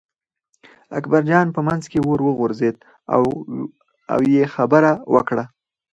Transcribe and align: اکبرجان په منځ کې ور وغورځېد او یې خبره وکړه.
اکبرجان 0.97 1.47
په 1.55 1.61
منځ 1.67 1.83
کې 1.91 1.99
ور 2.01 2.19
وغورځېد 2.27 2.75
او 4.13 4.19
یې 4.33 4.43
خبره 4.55 4.91
وکړه. 5.13 5.43